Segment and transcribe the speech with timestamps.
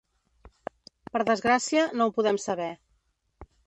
[1.13, 2.71] Per desgràcia, no ho podem saber.